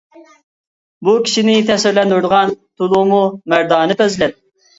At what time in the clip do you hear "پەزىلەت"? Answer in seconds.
4.03-4.37